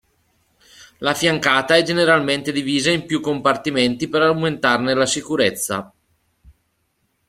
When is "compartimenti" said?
3.21-4.07